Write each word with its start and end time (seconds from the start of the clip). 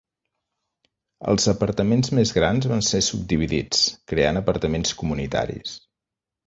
Els 1.33 1.45
apartaments 1.53 2.11
més 2.21 2.33
grans 2.39 2.69
van 2.73 2.83
ser 2.91 3.03
subdividits, 3.11 3.87
creant 4.15 4.43
apartaments 4.45 5.01
comunitaris. 5.05 5.81